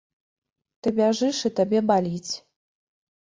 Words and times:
Ты 0.85 0.93
бяжыш, 0.99 1.41
і 1.49 1.53
табе 1.59 1.81
баліць. 1.91 2.31